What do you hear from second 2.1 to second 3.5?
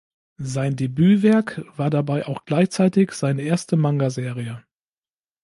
auch gleichzeitig seine